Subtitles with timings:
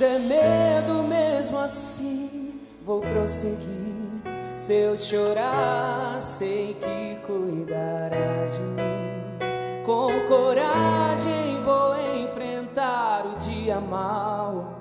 [0.00, 4.00] der medo mesmo assim, vou prosseguir.
[4.56, 9.22] Se eu chorar, sei que cuidarás de mim.
[9.84, 11.94] Com coragem vou
[12.24, 14.80] enfrentar o dia mal.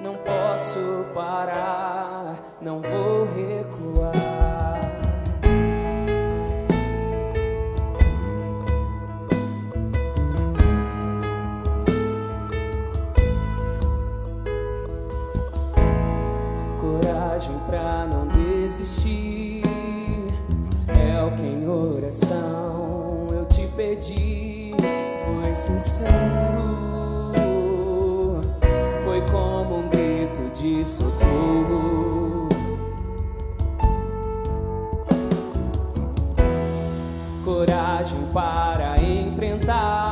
[0.00, 4.37] Não posso parar, não vou recuar.
[17.68, 19.62] Pra não desistir.
[20.88, 24.72] É o que em oração eu te pedi.
[25.42, 26.08] Foi sincero.
[29.04, 32.48] Foi como um grito de socorro.
[37.44, 40.07] Coragem para enfrentar.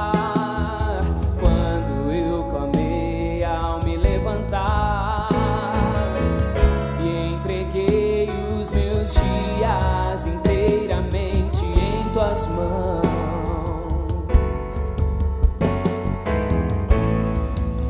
[9.06, 13.06] Meus dias inteiramente em tuas mãos.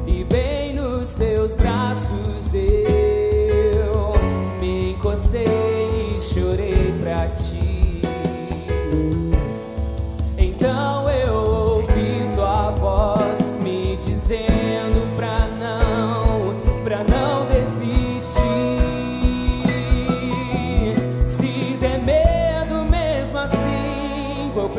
[0.06, 4.12] E bem nos teus braços eu
[4.60, 5.46] me encostei
[6.16, 8.02] e chorei pra ti.
[10.36, 14.55] Então eu ouvi tua voz me dizendo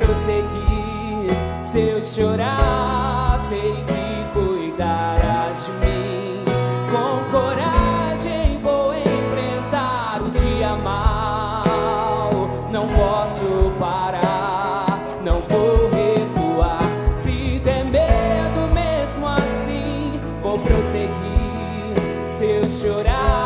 [0.08, 1.34] prosseguir.
[1.66, 6.46] Se eu chorar, sei que cuidarás de mim.
[6.90, 12.50] Com coragem vou enfrentar o dia mal.
[12.72, 14.86] Não posso parar,
[15.26, 16.88] não vou recuar.
[17.14, 21.12] Se der medo mesmo assim, vou prosseguir.
[22.26, 23.37] Se eu chorar,